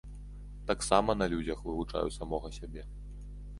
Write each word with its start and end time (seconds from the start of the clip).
Таксама 0.71 1.15
на 1.19 1.27
людзях 1.35 1.61
вывучаю 1.67 2.09
самога 2.19 2.53
сябе. 2.59 2.89